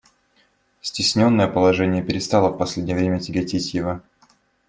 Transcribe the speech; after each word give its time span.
Cтесненное 0.81 1.47
положение 1.47 2.01
перестало 2.01 2.49
в 2.49 2.57
последнее 2.57 2.97
время 2.97 3.19
тяготить 3.19 3.75
его. 3.75 4.01